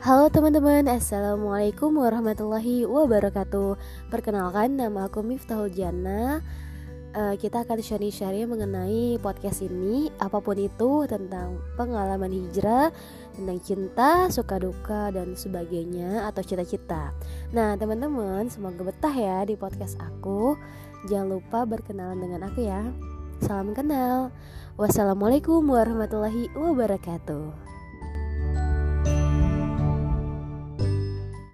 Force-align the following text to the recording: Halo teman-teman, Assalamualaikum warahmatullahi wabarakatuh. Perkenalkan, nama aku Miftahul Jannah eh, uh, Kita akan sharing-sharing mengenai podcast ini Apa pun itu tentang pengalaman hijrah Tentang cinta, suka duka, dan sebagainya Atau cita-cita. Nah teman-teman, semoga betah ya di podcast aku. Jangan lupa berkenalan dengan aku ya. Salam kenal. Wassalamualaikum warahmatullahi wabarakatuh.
Halo 0.00 0.32
teman-teman, 0.32 0.88
Assalamualaikum 0.88 1.92
warahmatullahi 1.92 2.88
wabarakatuh. 2.88 3.76
Perkenalkan, 4.08 4.80
nama 4.80 5.12
aku 5.12 5.20
Miftahul 5.20 5.68
Jannah 5.68 6.40
eh, 7.12 7.20
uh, 7.20 7.34
Kita 7.36 7.68
akan 7.68 7.84
sharing-sharing 7.84 8.48
mengenai 8.48 9.20
podcast 9.20 9.60
ini 9.60 10.08
Apa 10.16 10.40
pun 10.40 10.56
itu 10.56 11.04
tentang 11.04 11.60
pengalaman 11.76 12.32
hijrah 12.32 12.88
Tentang 13.36 13.60
cinta, 13.60 14.32
suka 14.32 14.56
duka, 14.56 15.12
dan 15.12 15.36
sebagainya 15.36 16.24
Atau 16.32 16.48
cita-cita. 16.48 17.12
Nah 17.52 17.76
teman-teman, 17.76 18.48
semoga 18.48 18.88
betah 18.88 19.12
ya 19.12 19.44
di 19.44 19.52
podcast 19.60 20.00
aku. 20.00 20.56
Jangan 21.12 21.28
lupa 21.28 21.68
berkenalan 21.68 22.16
dengan 22.16 22.48
aku 22.48 22.64
ya. 22.64 22.88
Salam 23.44 23.76
kenal. 23.76 24.32
Wassalamualaikum 24.80 25.60
warahmatullahi 25.60 26.48
wabarakatuh. 26.56 27.79